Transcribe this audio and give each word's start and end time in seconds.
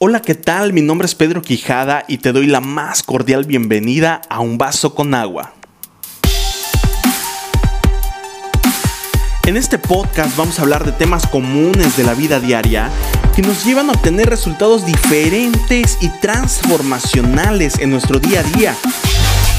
Hola, 0.00 0.22
¿qué 0.22 0.34
tal? 0.34 0.72
Mi 0.72 0.80
nombre 0.80 1.06
es 1.06 1.14
Pedro 1.14 1.40
Quijada 1.40 2.04
y 2.08 2.18
te 2.18 2.32
doy 2.32 2.46
la 2.46 2.60
más 2.60 3.02
cordial 3.02 3.44
bienvenida 3.44 4.20
a 4.28 4.40
Un 4.40 4.58
Vaso 4.58 4.94
con 4.94 5.14
Agua. 5.14 5.54
En 9.46 9.56
este 9.56 9.78
podcast 9.78 10.36
vamos 10.36 10.58
a 10.58 10.62
hablar 10.62 10.84
de 10.84 10.92
temas 10.92 11.26
comunes 11.26 11.96
de 11.96 12.04
la 12.04 12.14
vida 12.14 12.38
diaria 12.38 12.90
que 13.34 13.42
nos 13.42 13.64
llevan 13.64 13.88
a 13.88 13.92
obtener 13.92 14.28
resultados 14.28 14.84
diferentes 14.84 15.98
y 16.00 16.08
transformacionales 16.20 17.78
en 17.78 17.90
nuestro 17.90 18.18
día 18.18 18.40
a 18.40 18.42
día. 18.42 18.76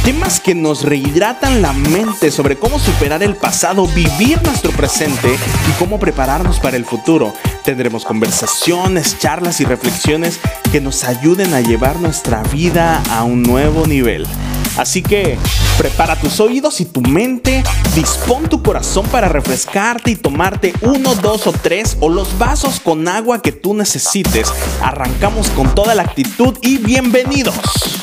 Temas 0.04 0.40
que 0.40 0.56
nos 0.56 0.84
rehidratan 0.84 1.62
la 1.62 1.74
mente 1.74 2.32
sobre 2.32 2.58
cómo 2.58 2.80
superar 2.80 3.22
el 3.22 3.36
pasado, 3.36 3.86
vivir 3.88 4.42
nuestro 4.44 4.72
presente 4.72 5.30
y 5.30 5.72
cómo 5.78 6.00
prepararnos 6.00 6.60
para 6.60 6.78
el 6.78 6.86
futuro. 6.86 7.34
Tendremos 7.64 8.06
conversaciones, 8.06 9.20
charlas 9.20 9.60
y 9.62 9.66
reflexiones 9.66 10.40
que 10.72 10.82
nos 10.82 11.04
ayuden 11.04 11.54
a 11.54 11.62
llevar 11.62 12.00
nuestra 12.00 12.42
vida 12.44 13.04
a 13.12 13.24
un 13.24 13.44
nuevo 13.44 13.86
nivel. 13.86 14.26
Así 14.78 15.04
que 15.04 15.38
prepara 15.78 16.16
tus 16.16 16.40
oídos 16.40 16.80
y 16.80 16.86
tu 16.86 17.02
mente, 17.02 17.64
dispón 17.94 18.48
tu 18.48 18.64
corazón 18.64 19.06
para 19.08 19.28
refrescarte 19.28 20.12
y 20.12 20.16
tomarte 20.16 20.74
uno, 20.82 21.16
dos 21.16 21.48
o 21.48 21.52
tres 21.52 21.98
o 22.00 22.08
los 22.10 22.38
vasos 22.38 22.80
con 22.80 23.08
agua 23.08 23.42
que 23.42 23.52
tú 23.52 23.74
necesites. 23.74 24.52
Arrancamos 24.82 25.50
con 25.50 25.76
toda 25.76 25.94
la 25.96 26.04
actitud 26.04 26.58
y 26.62 26.78
bienvenidos. 26.78 27.99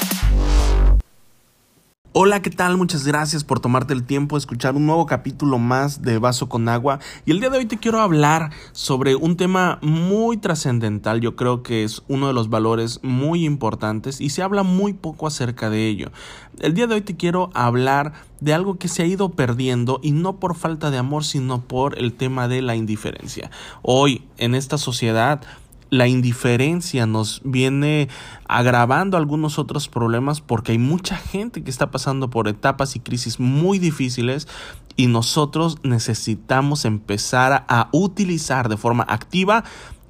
Hola, 2.19 2.41
¿qué 2.41 2.49
tal? 2.49 2.79
Muchas 2.79 3.07
gracias 3.07 3.45
por 3.45 3.61
tomarte 3.61 3.93
el 3.93 4.03
tiempo 4.03 4.37
de 4.37 4.39
escuchar 4.39 4.75
un 4.75 4.87
nuevo 4.87 5.05
capítulo 5.05 5.59
más 5.59 6.01
de 6.01 6.17
Vaso 6.17 6.49
con 6.49 6.67
Agua. 6.67 6.99
Y 7.27 7.31
el 7.31 7.41
día 7.41 7.51
de 7.51 7.59
hoy 7.59 7.67
te 7.67 7.77
quiero 7.77 8.01
hablar 8.01 8.53
sobre 8.73 9.17
un 9.17 9.37
tema 9.37 9.79
muy 9.83 10.39
trascendental. 10.39 11.21
Yo 11.21 11.37
creo 11.37 11.63
que 11.63 11.85
es 11.85 12.03
uno 12.09 12.29
de 12.29 12.33
los 12.33 12.49
valores 12.49 13.01
muy 13.03 13.45
importantes 13.45 14.23
y 14.23 14.31
se 14.31 14.41
habla 14.41 14.63
muy 14.63 14.95
poco 14.95 15.27
acerca 15.27 15.69
de 15.69 15.89
ello. 15.89 16.11
El 16.59 16.73
día 16.73 16.87
de 16.87 16.95
hoy 16.95 17.03
te 17.03 17.19
quiero 17.19 17.51
hablar 17.53 18.15
de 18.41 18.55
algo 18.55 18.79
que 18.79 18.89
se 18.89 19.03
ha 19.03 19.07
ido 19.07 19.33
perdiendo 19.33 20.01
y 20.03 20.13
no 20.13 20.37
por 20.37 20.55
falta 20.55 20.91
de 20.91 20.97
amor, 20.97 21.23
sino 21.23 21.61
por 21.61 21.99
el 21.99 22.15
tema 22.15 22.49
de 22.49 22.63
la 22.63 22.77
indiferencia. 22.77 23.51
Hoy, 23.83 24.25
en 24.39 24.55
esta 24.55 24.79
sociedad, 24.79 25.43
la 25.91 26.09
indiferencia 26.09 27.07
nos 27.07 27.41
viene 27.45 28.09
agravando 28.49 29.17
algunos 29.17 29.59
otros 29.59 29.89
problemas 29.89 30.41
porque 30.41 30.73
hay 30.73 30.79
mucha 30.79 31.17
gente 31.17 31.63
que 31.63 31.71
está 31.71 31.91
pasando 31.91 32.29
por 32.31 32.49
etapas 32.49 32.97
y 32.97 33.01
crisis 33.01 33.39
muy 33.39 33.79
difíciles 33.79 34.49
y 34.97 35.07
nosotros 35.07 35.79
necesitamos 35.83 36.85
empezar 36.85 37.65
a 37.69 37.89
utilizar 37.93 38.69
de 38.69 38.77
forma 38.77 39.05
activa 39.09 39.65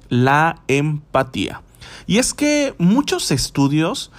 la 0.09 0.61
empatía. 0.67 1.61
Y 2.05 2.17
es 2.17 2.33
que 2.33 2.73
muchos 2.77 3.31
estudios 3.31 4.11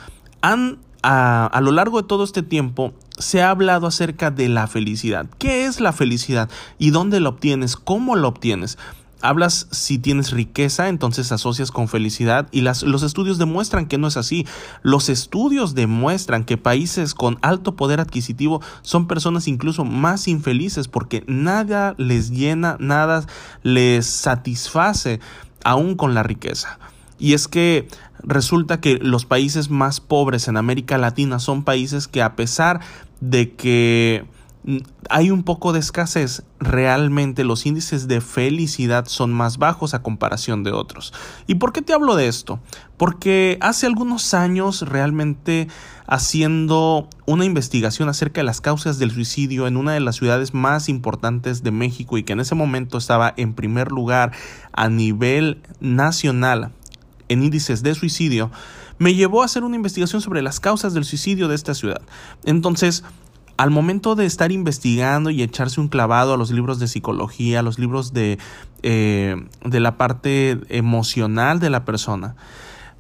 han 0.43 0.79
a, 1.03 1.47
a, 1.47 1.61
lo 1.61 1.71
largo 1.71 2.03
de 2.03 2.09
todo 2.09 2.25
este 2.25 2.43
tiempo 2.43 2.93
se 3.19 3.41
ha 3.41 3.51
hablado 3.51 3.87
acerca 3.87 4.31
de 4.31 4.49
la 4.49 4.67
felicidad. 4.67 5.27
¿Qué 5.39 5.65
es 5.65 5.81
la 5.81 5.93
felicidad? 5.93 6.51
¿Y 6.79 6.91
dónde 6.91 7.21
la 7.21 7.31
obtienes? 7.31 7.77
¿Cómo 7.77 8.17
la 8.17 8.29
obtienes? 8.29 8.79
Hablas 9.21 9.67
si 9.71 9.99
tienes 9.99 10.31
riqueza, 10.31 10.89
entonces 10.89 11.33
asocias 11.33 11.71
con 11.71 11.89
felicidad 11.89 12.49
y 12.53 12.61
las, 12.61 12.83
los 12.83 13.03
estudios 13.03 13.39
demuestran 13.39 13.87
que 13.87 13.99
no 13.99 14.07
es 14.07 14.17
así. 14.17 14.47
Los 14.83 15.09
estudios 15.09 15.75
demuestran 15.75 16.45
que 16.45 16.57
países 16.57 17.15
con 17.15 17.39
alto 17.43 17.75
poder 17.75 18.01
adquisitivo 18.01 18.63
son 18.83 19.09
personas 19.09 19.49
incluso 19.49 19.85
más 19.85 20.29
infelices 20.29 20.89
porque 20.89 21.25
nada 21.27 21.95
les 21.99 22.31
llena, 22.31 22.77
nada 22.79 23.27
les 23.63 24.07
satisface 24.07 25.21
aún 25.65 25.97
con 25.97 26.15
la 26.15 26.23
riqueza. 26.23 26.79
Y 27.19 27.35
es 27.35 27.49
que 27.49 27.89
resulta 28.23 28.81
que 28.81 28.99
los 29.03 29.25
países 29.25 29.71
más 29.71 30.01
pobres 30.01 30.49
en 30.49 30.57
América 30.57 30.99
Latina 30.99 31.39
son 31.39 31.65
países 31.65 32.07
que 32.09 32.23
a 32.23 32.37
pesar 32.37 32.81
de 33.21 33.53
que 33.53 34.25
hay 35.09 35.31
un 35.31 35.45
poco 35.45 35.73
de 35.73 35.81
escasez, 35.81 36.43
realmente 36.61 37.43
los 37.45 37.65
índices 37.65 38.07
de 38.07 38.21
felicidad 38.21 39.07
son 39.07 39.33
más 39.33 39.57
bajos 39.57 39.95
a 39.95 40.03
comparación 40.03 40.63
de 40.63 40.73
otros. 40.73 41.15
¿Y 41.47 41.55
por 41.55 41.73
qué 41.73 41.81
te 41.81 41.95
hablo 41.95 42.17
de 42.17 42.29
esto? 42.29 42.61
Porque 42.99 43.57
hace 43.61 43.87
algunos 43.87 44.35
años 44.35 44.83
realmente 44.83 45.69
haciendo 46.07 47.09
una 47.27 47.45
investigación 47.45 48.09
acerca 48.09 48.41
de 48.41 48.45
las 48.45 48.61
causas 48.61 48.99
del 48.99 49.11
suicidio 49.11 49.67
en 49.67 49.77
una 49.77 49.93
de 49.93 50.01
las 50.01 50.17
ciudades 50.17 50.53
más 50.53 50.89
importantes 50.89 51.63
de 51.63 51.71
México 51.71 52.19
y 52.19 52.25
que 52.25 52.35
en 52.35 52.41
ese 52.41 52.55
momento 52.55 52.99
estaba 52.99 53.33
en 53.37 53.55
primer 53.55 53.91
lugar 53.91 54.33
a 54.73 54.89
nivel 54.89 55.63
nacional 55.81 56.73
en 57.29 57.43
índices 57.43 57.83
de 57.83 57.95
suicidio, 57.95 58.51
me 58.99 59.15
llevó 59.15 59.43
a 59.43 59.45
hacer 59.45 59.65
una 59.65 59.77
investigación 59.77 60.21
sobre 60.21 60.43
las 60.43 60.61
causas 60.61 60.93
del 60.95 61.05
suicidio 61.05 61.49
de 61.49 61.55
esta 61.55 61.75
ciudad. 61.75 62.01
Entonces, 62.45 63.05
al 63.59 63.71
momento 63.71 64.15
de 64.15 64.25
estar 64.25 64.53
investigando 64.53 65.31
y 65.31 65.43
echarse 65.43 65.81
un 65.81 65.89
clavado 65.89 66.33
a 66.33 66.37
los 66.37 66.53
libros 66.53 66.79
de 66.79 66.87
psicología, 66.87 67.59
a 67.59 67.63
los 67.63 67.79
libros 67.79 68.13
de, 68.13 68.39
eh, 68.83 69.35
de 69.65 69.81
la 69.81 69.99
parte 69.99 70.61
emocional 70.69 71.59
de 71.59 71.69
la 71.69 71.85
persona, 71.85 72.37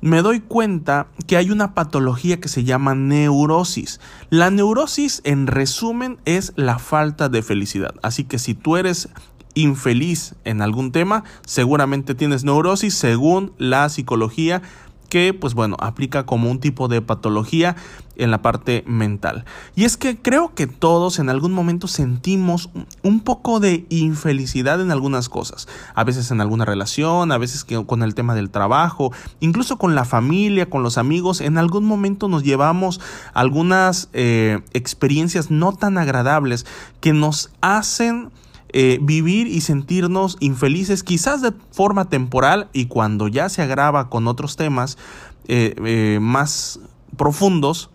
me 0.00 0.20
doy 0.20 0.40
cuenta 0.40 1.06
que 1.28 1.36
hay 1.36 1.50
una 1.50 1.74
patología 1.74 2.40
que 2.40 2.48
se 2.48 2.64
llama 2.64 2.96
neurosis. 2.96 4.00
La 4.30 4.50
neurosis, 4.50 5.20
en 5.24 5.46
resumen, 5.46 6.18
es 6.24 6.52
la 6.56 6.78
falta 6.80 7.28
de 7.28 7.42
felicidad. 7.42 7.94
Así 8.02 8.24
que 8.24 8.40
si 8.40 8.54
tú 8.54 8.76
eres 8.76 9.08
infeliz 9.54 10.34
en 10.44 10.60
algún 10.60 10.90
tema, 10.90 11.22
seguramente 11.46 12.14
tienes 12.14 12.44
neurosis 12.44 12.94
según 12.94 13.52
la 13.58 13.88
psicología 13.88 14.62
que 15.08 15.34
pues 15.34 15.54
bueno, 15.54 15.76
aplica 15.80 16.26
como 16.26 16.50
un 16.50 16.60
tipo 16.60 16.88
de 16.88 17.00
patología 17.02 17.76
en 18.16 18.30
la 18.30 18.42
parte 18.42 18.84
mental. 18.86 19.44
Y 19.74 19.84
es 19.84 19.96
que 19.96 20.20
creo 20.20 20.54
que 20.54 20.66
todos 20.66 21.18
en 21.18 21.30
algún 21.30 21.52
momento 21.52 21.86
sentimos 21.86 22.68
un 23.02 23.20
poco 23.20 23.60
de 23.60 23.86
infelicidad 23.88 24.80
en 24.80 24.90
algunas 24.90 25.28
cosas, 25.28 25.68
a 25.94 26.04
veces 26.04 26.30
en 26.30 26.40
alguna 26.40 26.64
relación, 26.64 27.32
a 27.32 27.38
veces 27.38 27.64
con 27.86 28.02
el 28.02 28.14
tema 28.14 28.34
del 28.34 28.50
trabajo, 28.50 29.12
incluso 29.40 29.78
con 29.78 29.94
la 29.94 30.04
familia, 30.04 30.68
con 30.68 30.82
los 30.82 30.98
amigos, 30.98 31.40
en 31.40 31.58
algún 31.58 31.84
momento 31.84 32.28
nos 32.28 32.42
llevamos 32.42 33.00
algunas 33.34 34.08
eh, 34.12 34.60
experiencias 34.72 35.50
no 35.50 35.72
tan 35.72 35.96
agradables 35.96 36.66
que 37.00 37.12
nos 37.12 37.50
hacen 37.60 38.30
eh, 38.70 38.98
vivir 39.00 39.46
y 39.46 39.62
sentirnos 39.62 40.36
infelices, 40.40 41.02
quizás 41.02 41.40
de 41.40 41.52
forma 41.70 42.10
temporal 42.10 42.68
y 42.74 42.86
cuando 42.86 43.26
ya 43.26 43.48
se 43.48 43.62
agrava 43.62 44.10
con 44.10 44.28
otros 44.28 44.56
temas 44.56 44.98
eh, 45.46 45.74
eh, 45.84 46.18
más 46.20 46.80
profundos, 47.16 47.90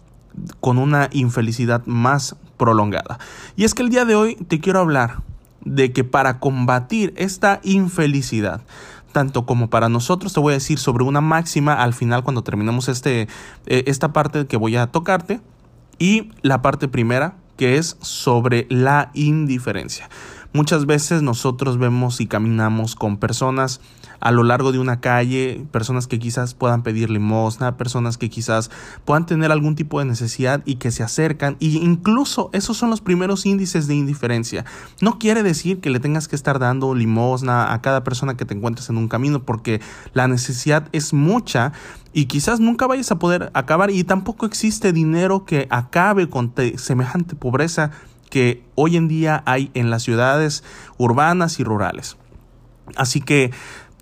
con 0.59 0.79
una 0.79 1.09
infelicidad 1.11 1.85
más 1.85 2.35
prolongada. 2.57 3.19
Y 3.55 3.65
es 3.65 3.75
que 3.75 3.83
el 3.83 3.89
día 3.89 4.03
de 4.05 4.15
hoy 4.15 4.35
te 4.35 4.59
quiero 4.59 4.79
hablar 4.79 5.21
de 5.63 5.93
que 5.93 6.03
para 6.03 6.39
combatir 6.39 7.13
esta 7.17 7.59
infelicidad, 7.63 8.61
tanto 9.11 9.45
como 9.45 9.69
para 9.69 9.89
nosotros, 9.89 10.33
te 10.33 10.39
voy 10.39 10.53
a 10.53 10.55
decir 10.55 10.79
sobre 10.79 11.03
una 11.03 11.21
máxima 11.21 11.75
al 11.75 11.93
final 11.93 12.23
cuando 12.23 12.43
terminemos 12.43 12.89
este, 12.89 13.27
esta 13.67 14.11
parte 14.11 14.47
que 14.47 14.57
voy 14.57 14.75
a 14.75 14.87
tocarte 14.87 15.39
y 15.99 16.31
la 16.41 16.63
parte 16.63 16.87
primera 16.87 17.35
que 17.57 17.77
es 17.77 17.97
sobre 18.01 18.65
la 18.69 19.11
indiferencia. 19.13 20.09
Muchas 20.53 20.85
veces 20.85 21.23
nosotros 21.23 21.79
vemos 21.79 22.21
y 22.21 22.27
caminamos 22.27 22.95
con 22.95 23.17
personas 23.17 23.81
a 24.19 24.31
lo 24.31 24.43
largo 24.43 24.71
de 24.71 24.77
una 24.77 25.01
calle, 25.01 25.65
personas 25.71 26.05
que 26.05 26.19
quizás 26.19 26.53
puedan 26.53 26.83
pedir 26.83 27.09
limosna, 27.09 27.75
personas 27.75 28.19
que 28.19 28.29
quizás 28.29 28.69
puedan 29.03 29.25
tener 29.25 29.51
algún 29.51 29.73
tipo 29.75 29.97
de 29.97 30.05
necesidad 30.05 30.61
y 30.63 30.75
que 30.75 30.91
se 30.91 31.01
acercan. 31.01 31.57
Y 31.59 31.79
incluso 31.79 32.51
esos 32.53 32.77
son 32.77 32.91
los 32.91 33.01
primeros 33.01 33.47
índices 33.47 33.87
de 33.87 33.95
indiferencia. 33.95 34.63
No 35.01 35.17
quiere 35.17 35.41
decir 35.41 35.81
que 35.81 35.89
le 35.89 35.99
tengas 35.99 36.27
que 36.27 36.35
estar 36.35 36.59
dando 36.59 36.93
limosna 36.93 37.73
a 37.73 37.81
cada 37.81 38.03
persona 38.03 38.37
que 38.37 38.45
te 38.45 38.53
encuentres 38.53 38.89
en 38.89 38.97
un 38.97 39.07
camino 39.07 39.43
porque 39.43 39.81
la 40.13 40.27
necesidad 40.27 40.87
es 40.91 41.13
mucha 41.13 41.73
y 42.13 42.25
quizás 42.25 42.59
nunca 42.59 42.85
vayas 42.85 43.11
a 43.11 43.17
poder 43.17 43.49
acabar. 43.55 43.89
Y 43.89 44.03
tampoco 44.03 44.45
existe 44.45 44.93
dinero 44.93 45.45
que 45.45 45.67
acabe 45.71 46.29
con 46.29 46.53
semejante 46.77 47.35
pobreza 47.35 47.89
que 48.33 48.63
hoy 48.73 48.97
en 48.97 49.07
día 49.07 49.43
hay 49.45 49.69
en 49.75 49.91
las 49.91 50.01
ciudades 50.01 50.63
urbanas 50.97 51.59
y 51.59 51.63
rurales. 51.63 52.17
Así 52.95 53.21
que 53.21 53.51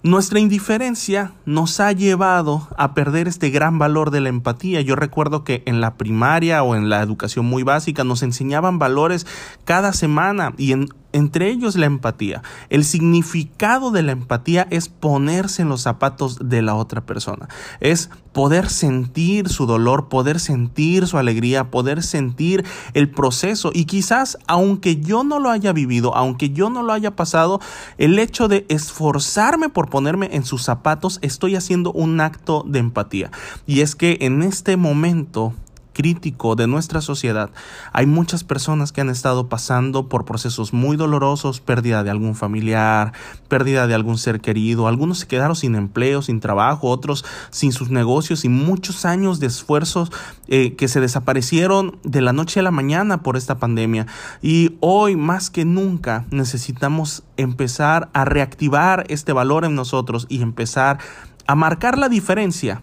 nuestra 0.03 0.39
indiferencia 0.39 1.33
nos 1.45 1.81
ha 1.81 1.91
llevado 1.91 2.69
a 2.77 2.93
perder 2.93 3.27
este 3.27 3.49
gran 3.49 3.77
valor 3.77 4.09
de 4.09 4.21
la 4.21 4.29
empatía. 4.29 4.79
Yo 4.79 4.95
recuerdo 4.95 5.43
que 5.43 5.63
en 5.65 5.81
la 5.81 5.95
primaria 5.95 6.63
o 6.63 6.75
en 6.75 6.87
la 6.87 7.01
educación 7.01 7.45
muy 7.45 7.63
básica 7.63 8.05
nos 8.05 8.23
enseñaban 8.23 8.79
valores 8.79 9.27
cada 9.65 9.91
semana 9.91 10.53
y 10.57 10.71
en 10.71 10.87
entre 11.13 11.49
ellos 11.49 11.75
la 11.75 11.85
empatía. 11.85 12.43
El 12.69 12.83
significado 12.83 13.91
de 13.91 14.03
la 14.03 14.11
empatía 14.11 14.67
es 14.69 14.89
ponerse 14.89 15.61
en 15.61 15.69
los 15.69 15.81
zapatos 15.81 16.37
de 16.41 16.61
la 16.61 16.75
otra 16.75 17.01
persona, 17.01 17.49
es 17.79 18.09
poder 18.33 18.69
sentir 18.69 19.49
su 19.49 19.65
dolor, 19.65 20.07
poder 20.07 20.39
sentir 20.39 21.07
su 21.07 21.17
alegría, 21.17 21.69
poder 21.69 22.01
sentir 22.01 22.65
el 22.93 23.09
proceso 23.09 23.71
y 23.73 23.85
quizás 23.85 24.37
aunque 24.47 24.97
yo 25.01 25.23
no 25.23 25.39
lo 25.39 25.49
haya 25.49 25.73
vivido, 25.73 26.15
aunque 26.15 26.51
yo 26.51 26.69
no 26.69 26.83
lo 26.83 26.93
haya 26.93 27.15
pasado, 27.15 27.59
el 27.97 28.17
hecho 28.19 28.47
de 28.47 28.65
esforzarme 28.69 29.69
por 29.69 29.89
ponerme 29.89 30.29
en 30.33 30.45
sus 30.45 30.63
zapatos, 30.63 31.19
estoy 31.21 31.55
haciendo 31.55 31.91
un 31.91 32.21
acto 32.21 32.63
de 32.67 32.79
empatía. 32.79 33.31
Y 33.65 33.81
es 33.81 33.95
que 33.95 34.17
en 34.21 34.43
este 34.43 34.77
momento 34.77 35.53
crítico 35.93 36.55
de 36.55 36.67
nuestra 36.67 37.01
sociedad, 37.01 37.49
hay 37.93 38.05
muchas 38.05 38.43
personas 38.43 38.91
que 38.91 39.01
han 39.01 39.09
estado 39.09 39.49
pasando 39.49 40.07
por 40.07 40.25
procesos 40.25 40.73
muy 40.73 40.97
dolorosos, 40.97 41.61
pérdida 41.61 42.03
de 42.03 42.09
algún 42.09 42.35
familiar, 42.35 43.13
pérdida 43.47 43.87
de 43.87 43.93
algún 43.93 44.17
ser 44.17 44.41
querido, 44.41 44.87
algunos 44.87 45.19
se 45.19 45.27
quedaron 45.27 45.55
sin 45.55 45.75
empleo, 45.75 46.21
sin 46.21 46.39
trabajo, 46.39 46.89
otros 46.89 47.25
sin 47.49 47.71
sus 47.71 47.89
negocios 47.89 48.45
y 48.45 48.49
muchos 48.49 49.05
años 49.05 49.39
de 49.39 49.47
esfuerzos 49.47 50.11
eh, 50.47 50.75
que 50.75 50.87
se 50.87 50.99
desaparecieron 50.99 51.99
de 52.03 52.21
la 52.21 52.33
noche 52.33 52.59
a 52.59 52.63
la 52.63 52.71
mañana 52.71 53.21
por 53.23 53.37
esta 53.37 53.57
pandemia. 53.57 54.07
Y 54.41 54.77
hoy 54.79 55.15
más 55.15 55.49
que 55.49 55.65
nunca 55.65 56.25
necesitamos 56.31 57.23
empezar 57.37 58.09
a 58.13 58.25
reactivar 58.25 59.05
este 59.09 59.33
valor 59.33 59.65
en 59.65 59.75
nosotros 59.75 60.25
y 60.29 60.41
empezar 60.41 60.99
a 61.47 61.55
marcar 61.55 61.97
la 61.97 62.09
diferencia 62.09 62.81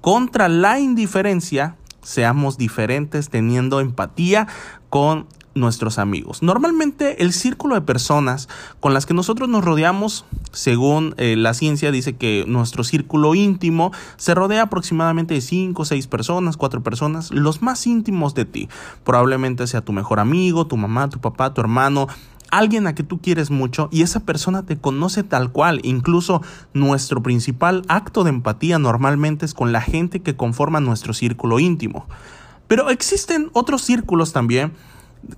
contra 0.00 0.48
la 0.48 0.78
indiferencia 0.78 1.76
seamos 2.02 2.58
diferentes 2.58 3.28
teniendo 3.28 3.80
empatía 3.80 4.48
con 4.90 5.26
nuestros 5.58 5.98
amigos. 5.98 6.42
Normalmente 6.42 7.22
el 7.22 7.32
círculo 7.32 7.74
de 7.74 7.80
personas 7.80 8.48
con 8.80 8.94
las 8.94 9.06
que 9.06 9.14
nosotros 9.14 9.48
nos 9.48 9.64
rodeamos, 9.64 10.24
según 10.52 11.14
eh, 11.16 11.36
la 11.36 11.54
ciencia 11.54 11.90
dice 11.90 12.16
que 12.16 12.44
nuestro 12.46 12.84
círculo 12.84 13.34
íntimo 13.34 13.92
se 14.16 14.34
rodea 14.34 14.62
aproximadamente 14.62 15.34
de 15.34 15.40
5 15.40 15.82
o 15.82 15.84
6 15.84 16.06
personas, 16.06 16.56
4 16.56 16.82
personas, 16.82 17.30
los 17.30 17.62
más 17.62 17.86
íntimos 17.86 18.34
de 18.34 18.44
ti. 18.44 18.68
Probablemente 19.04 19.66
sea 19.66 19.80
tu 19.82 19.92
mejor 19.92 20.20
amigo, 20.20 20.66
tu 20.66 20.76
mamá, 20.76 21.08
tu 21.08 21.20
papá, 21.20 21.52
tu 21.52 21.60
hermano, 21.60 22.08
alguien 22.50 22.86
a 22.86 22.94
que 22.94 23.02
tú 23.02 23.20
quieres 23.20 23.50
mucho 23.50 23.88
y 23.92 24.02
esa 24.02 24.20
persona 24.20 24.64
te 24.64 24.76
conoce 24.76 25.22
tal 25.22 25.52
cual. 25.52 25.80
Incluso 25.82 26.42
nuestro 26.72 27.22
principal 27.22 27.82
acto 27.88 28.24
de 28.24 28.30
empatía 28.30 28.78
normalmente 28.78 29.46
es 29.46 29.54
con 29.54 29.72
la 29.72 29.80
gente 29.80 30.20
que 30.20 30.36
conforma 30.36 30.80
nuestro 30.80 31.14
círculo 31.14 31.58
íntimo. 31.60 32.06
Pero 32.66 32.90
existen 32.90 33.50
otros 33.52 33.82
círculos 33.82 34.32
también 34.32 34.72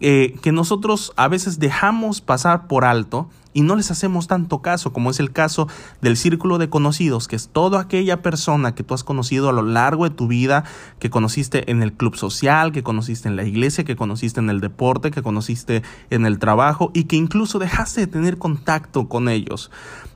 eh, 0.01 0.35
que 0.43 0.53
nosotros 0.53 1.13
a 1.17 1.29
veces 1.29 1.59
dejamos 1.59 2.21
pasar 2.21 2.67
por 2.67 2.85
alto 2.85 3.29
y 3.53 3.63
no 3.63 3.77
les 3.77 3.91
hacemos 3.91 4.27
tanto 4.27 4.63
caso, 4.63 4.93
como 4.93 5.11
es 5.11 5.19
el 5.19 5.33
caso 5.33 5.69
del 6.01 6.17
círculo 6.17 6.59
de 6.59 6.69
conocidos, 6.69 7.27
que 7.27 7.37
es 7.37 7.49
toda 7.49 7.81
aquella 7.81 8.23
persona 8.23 8.75
que 8.75 8.85
tú 8.85 8.95
has 8.95 9.05
conocido 9.05 9.49
a 9.49 9.53
lo 9.53 9.63
largo 9.63 10.05
de 10.05 10.15
tu 10.15 10.29
vida, 10.29 10.65
que 10.99 11.11
conociste 11.11 11.71
en 11.71 11.83
el 11.83 11.93
club 11.93 12.17
social, 12.17 12.73
que 12.73 12.83
conociste 12.83 13.29
en 13.29 13.37
la 13.37 13.45
iglesia, 13.45 13.85
que 13.85 13.97
conociste 13.97 14.41
en 14.41 14.51
el 14.51 14.61
deporte, 14.61 15.11
que 15.11 15.23
conociste 15.23 15.83
en 16.11 16.27
el 16.27 16.39
trabajo 16.39 16.91
y 16.95 17.05
que 17.05 17.17
incluso 17.17 17.59
dejaste 17.59 18.03
de 18.03 18.07
tener 18.07 18.39
contacto 18.39 19.09
con 19.09 19.29
ellos. 19.29 19.71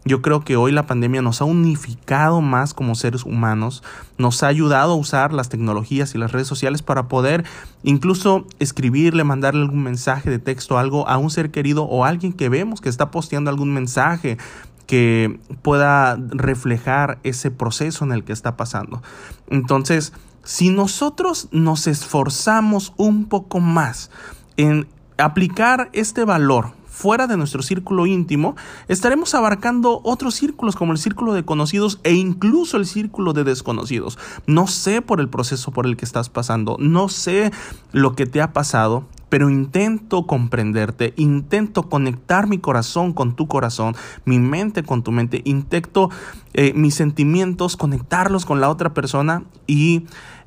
Yo 0.06 0.20
creo 0.20 0.44
que 0.44 0.56
hoy 0.56 0.70
la 0.70 0.86
pandemia 0.86 1.22
nos 1.22 1.40
ha 1.40 1.46
unificado 1.46 2.42
más 2.42 2.74
como 2.74 2.94
seres 2.94 3.24
humanos, 3.24 3.82
nos 4.18 4.42
ha 4.42 4.48
ayudado 4.48 4.92
a 4.92 4.96
usar 4.96 5.32
las 5.32 5.48
tecnologías 5.48 6.14
y 6.14 6.18
las 6.18 6.30
redes 6.30 6.46
sociales 6.46 6.82
para 6.82 7.08
poder 7.08 7.44
incluso 7.84 8.46
escribirle, 8.58 9.24
algún 9.56 9.82
mensaje 9.82 10.30
de 10.30 10.38
texto, 10.38 10.78
algo 10.78 11.08
a 11.08 11.18
un 11.18 11.30
ser 11.30 11.50
querido 11.50 11.84
o 11.84 12.04
a 12.04 12.08
alguien 12.08 12.32
que 12.32 12.48
vemos 12.48 12.80
que 12.80 12.88
está 12.88 13.10
posteando 13.10 13.50
algún 13.50 13.72
mensaje 13.72 14.38
que 14.86 15.40
pueda 15.62 16.16
reflejar 16.16 17.18
ese 17.22 17.50
proceso 17.50 18.04
en 18.04 18.12
el 18.12 18.24
que 18.24 18.32
está 18.32 18.56
pasando. 18.56 19.02
Entonces, 19.48 20.12
si 20.42 20.70
nosotros 20.70 21.48
nos 21.52 21.86
esforzamos 21.86 22.92
un 22.96 23.26
poco 23.26 23.60
más 23.60 24.10
en 24.56 24.86
aplicar 25.16 25.88
este 25.92 26.24
valor 26.24 26.72
fuera 26.86 27.26
de 27.26 27.36
nuestro 27.36 27.62
círculo 27.62 28.06
íntimo, 28.06 28.54
estaremos 28.86 29.34
abarcando 29.34 30.00
otros 30.04 30.34
círculos 30.36 30.76
como 30.76 30.92
el 30.92 30.98
círculo 30.98 31.32
de 31.34 31.44
conocidos 31.44 31.98
e 32.04 32.12
incluso 32.12 32.76
el 32.76 32.86
círculo 32.86 33.32
de 33.32 33.42
desconocidos. 33.42 34.16
No 34.46 34.68
sé 34.68 35.02
por 35.02 35.18
el 35.18 35.28
proceso 35.28 35.72
por 35.72 35.86
el 35.86 35.96
que 35.96 36.04
estás 36.04 36.28
pasando, 36.28 36.76
no 36.78 37.08
sé 37.08 37.50
lo 37.90 38.14
que 38.14 38.26
te 38.26 38.40
ha 38.40 38.52
pasado, 38.52 39.08
pero 39.28 39.50
intento 39.50 40.26
comprenderte, 40.26 41.14
intento 41.16 41.88
conectar 41.88 42.46
mi 42.46 42.58
corazón 42.58 43.12
con 43.12 43.34
tu 43.36 43.48
corazón, 43.48 43.94
mi 44.24 44.38
mente 44.38 44.82
con 44.82 45.02
tu 45.02 45.12
mente, 45.12 45.42
intento 45.44 46.10
eh, 46.52 46.72
mis 46.74 46.94
sentimientos, 46.94 47.76
conectarlos 47.76 48.46
con 48.46 48.60
la 48.60 48.68
otra 48.68 48.94
persona 48.94 49.44
y 49.66 50.06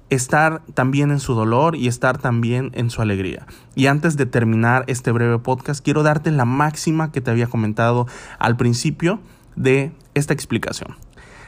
estar 0.10 0.64
también 0.74 1.12
en 1.12 1.20
su 1.20 1.34
dolor 1.34 1.76
y 1.76 1.88
estar 1.88 2.18
también 2.18 2.72
en 2.74 2.90
su 2.90 3.02
alegría. 3.02 3.46
Y 3.76 3.88
antes 3.88 4.16
de 4.16 4.26
terminar 4.26 4.86
este 4.88 5.12
breve 5.12 5.40
podcast, 5.40 5.84
quiero 5.84 6.04
darte 6.04 6.32
la 6.32 6.46
máxima 6.46 7.12
que 7.12 7.22
te 7.22 7.32
había 7.32 7.48
comentado 7.48 8.08
al 8.40 8.56
principio 8.56 9.20
de 9.56 9.92
esta 10.14 10.34
explicación. 10.34 10.96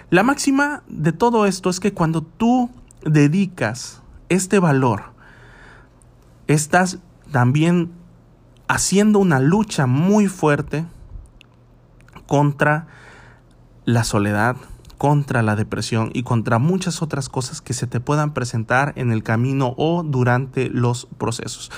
La 0.09 0.23
máxima 0.23 0.83
de 0.87 1.11
todo 1.11 1.45
esto 1.45 1.69
es 1.69 1.79
que 1.79 1.93
cuando 1.93 2.21
tú 2.23 2.69
dedicas 3.03 4.01
este 4.27 4.59
valor, 4.59 5.13
estás 6.47 6.99
también 7.31 7.91
haciendo 8.67 9.19
una 9.19 9.39
lucha 9.39 9.87
muy 9.87 10.27
fuerte 10.27 10.85
contra 12.27 12.87
la 13.85 14.03
soledad, 14.03 14.55
contra 14.97 15.41
la 15.41 15.55
depresión 15.55 16.11
y 16.13 16.23
contra 16.23 16.59
muchas 16.59 17.01
otras 17.01 17.29
cosas 17.29 17.61
que 17.61 17.73
se 17.73 17.87
te 17.87 17.99
puedan 17.99 18.33
presentar 18.33 18.93
en 18.95 19.11
el 19.11 19.23
camino 19.23 19.73
o 19.77 20.03
durante 20.03 20.69
los 20.69 21.07
procesos. 21.17 21.71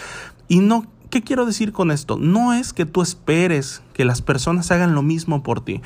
Y 0.48 0.60
no, 0.60 0.86
¿qué 1.10 1.22
quiero 1.22 1.46
decir 1.46 1.72
con 1.72 1.92
esto? 1.92 2.18
No 2.18 2.54
es 2.54 2.74
que 2.74 2.86
tú 2.86 3.02
esperes 3.02 3.82
que 3.94 4.04
las 4.04 4.22
personas 4.22 4.72
hagan 4.72 4.94
lo 4.94 5.04
mismo 5.04 5.44
por 5.44 5.64
ti, 5.64 5.82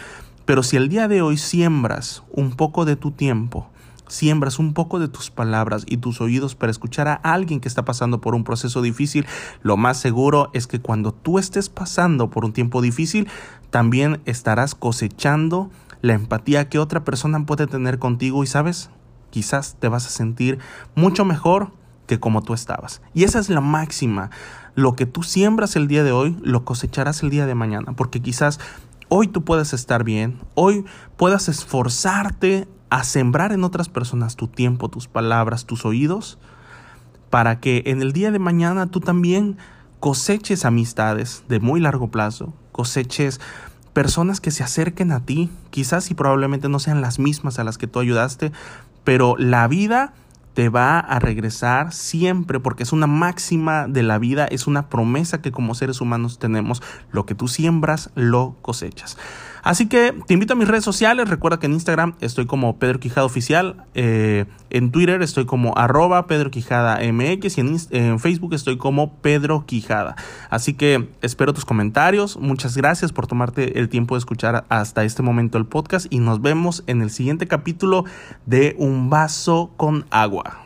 pero 0.45 0.63
si 0.63 0.77
el 0.77 0.89
día 0.89 1.07
de 1.07 1.21
hoy 1.21 1.37
siembras 1.37 2.23
un 2.31 2.55
poco 2.55 2.85
de 2.85 2.95
tu 2.95 3.11
tiempo, 3.11 3.69
siembras 4.07 4.59
un 4.59 4.73
poco 4.73 4.99
de 4.99 5.07
tus 5.07 5.31
palabras 5.31 5.85
y 5.87 5.97
tus 5.97 6.21
oídos 6.21 6.55
para 6.55 6.71
escuchar 6.71 7.07
a 7.07 7.13
alguien 7.15 7.59
que 7.59 7.67
está 7.67 7.85
pasando 7.85 8.21
por 8.21 8.35
un 8.35 8.43
proceso 8.43 8.81
difícil, 8.81 9.25
lo 9.61 9.77
más 9.77 9.97
seguro 9.97 10.49
es 10.53 10.67
que 10.67 10.79
cuando 10.79 11.13
tú 11.13 11.39
estés 11.39 11.69
pasando 11.69 12.29
por 12.29 12.45
un 12.45 12.53
tiempo 12.53 12.81
difícil, 12.81 13.27
también 13.69 14.21
estarás 14.25 14.75
cosechando 14.75 15.69
la 16.01 16.13
empatía 16.13 16.69
que 16.69 16.79
otra 16.79 17.03
persona 17.03 17.45
puede 17.45 17.67
tener 17.67 17.99
contigo 17.99 18.43
y 18.43 18.47
sabes, 18.47 18.89
quizás 19.31 19.75
te 19.79 19.89
vas 19.89 20.05
a 20.05 20.09
sentir 20.09 20.59
mucho 20.95 21.25
mejor 21.25 21.71
que 22.07 22.19
como 22.19 22.43
tú 22.43 22.53
estabas. 22.53 23.01
Y 23.13 23.23
esa 23.23 23.39
es 23.39 23.49
la 23.49 23.61
máxima. 23.61 24.29
Lo 24.75 24.95
que 24.95 25.05
tú 25.05 25.23
siembras 25.23 25.75
el 25.75 25.87
día 25.87 26.03
de 26.03 26.11
hoy, 26.11 26.37
lo 26.43 26.65
cosecharás 26.65 27.23
el 27.23 27.29
día 27.29 27.45
de 27.45 27.55
mañana, 27.55 27.93
porque 27.95 28.21
quizás 28.21 28.59
hoy 29.09 29.27
tú 29.27 29.43
puedas 29.43 29.73
estar 29.73 30.03
bien, 30.03 30.39
hoy 30.53 30.85
puedas 31.17 31.47
esforzarte 31.47 32.67
a 32.89 33.03
sembrar 33.03 33.51
en 33.51 33.63
otras 33.63 33.89
personas 33.89 34.35
tu 34.35 34.47
tiempo, 34.47 34.89
tus 34.89 35.07
palabras, 35.07 35.65
tus 35.65 35.85
oídos, 35.85 36.37
para 37.29 37.59
que 37.59 37.83
en 37.87 38.01
el 38.01 38.13
día 38.13 38.31
de 38.31 38.39
mañana 38.39 38.87
tú 38.87 38.99
también 38.99 39.57
coseches 39.99 40.65
amistades 40.65 41.43
de 41.49 41.59
muy 41.59 41.79
largo 41.79 42.09
plazo, 42.09 42.53
coseches 42.71 43.41
personas 43.93 44.41
que 44.41 44.51
se 44.51 44.63
acerquen 44.63 45.11
a 45.11 45.21
ti, 45.21 45.49
quizás 45.69 46.11
y 46.11 46.13
probablemente 46.13 46.69
no 46.69 46.79
sean 46.79 47.01
las 47.01 47.17
mismas 47.17 47.59
a 47.59 47.63
las 47.63 47.77
que 47.77 47.87
tú 47.87 47.99
ayudaste, 47.99 48.51
pero 49.03 49.35
la 49.37 49.67
vida 49.67 50.13
te 50.53 50.69
va 50.69 50.99
a 50.99 51.19
regresar 51.19 51.93
siempre 51.93 52.59
porque 52.59 52.83
es 52.83 52.93
una 52.93 53.07
máxima 53.07 53.87
de 53.87 54.03
la 54.03 54.17
vida, 54.17 54.45
es 54.45 54.67
una 54.67 54.89
promesa 54.89 55.41
que 55.41 55.51
como 55.51 55.75
seres 55.75 56.01
humanos 56.01 56.39
tenemos, 56.39 56.81
lo 57.11 57.25
que 57.25 57.35
tú 57.35 57.47
siembras, 57.47 58.09
lo 58.15 58.55
cosechas. 58.61 59.17
Así 59.65 59.87
que 59.87 60.13
te 60.27 60.35
invito 60.35 60.53
a 60.53 60.55
mis 60.55 60.67
redes 60.67 60.83
sociales. 60.83 61.27
Recuerda 61.27 61.59
que 61.59 61.65
en 61.65 61.73
Instagram 61.73 62.13
estoy 62.21 62.45
como 62.45 62.77
Pedro 62.77 62.99
Quijada 62.99 63.25
Oficial. 63.25 63.83
Eh, 63.95 64.45
en 64.69 64.91
Twitter 64.91 65.23
estoy 65.23 65.47
como 65.47 65.75
arroba 65.75 66.27
Pedro 66.27 66.51
Quijada 66.51 66.99
MX. 67.11 67.57
Y 67.57 67.61
en, 67.61 67.77
en, 67.89 68.19
Facebook 68.19 68.53
estoy 68.53 68.77
como 68.77 69.15
Pedro 69.15 69.65
Quijada. 69.65 70.15
Así 70.51 70.75
que 70.75 71.09
espero 71.23 71.51
tus 71.51 71.65
comentarios. 71.65 72.37
Muchas 72.37 72.77
gracias 72.77 73.11
por 73.11 73.25
tomarte 73.25 73.79
el 73.79 73.89
tiempo 73.89 74.13
de 74.13 74.19
escuchar 74.19 74.65
hasta 74.69 75.03
este 75.03 75.23
momento 75.23 75.57
el 75.57 75.65
podcast. 75.65 76.05
Y 76.11 76.19
nos 76.19 76.43
vemos 76.43 76.83
en 76.85 77.01
el 77.01 77.09
siguiente 77.09 77.47
capítulo 77.47 78.05
de 78.45 78.75
Un 78.77 79.09
vaso 79.09 79.71
con 79.77 80.05
agua. 80.11 80.64